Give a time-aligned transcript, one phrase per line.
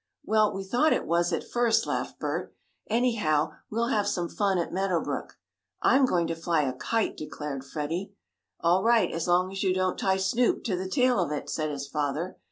[0.25, 2.55] "Well, we thought it was at first," laughed Bert.
[2.87, 5.37] "Anyhow we'll have some fun at Meadow Brook."
[5.79, 8.15] "I'm going to fly a kite!" declared Freddie.
[8.61, 11.69] "All right, as long as you don't tie Snoop to the tail of it," said
[11.69, 12.39] his father.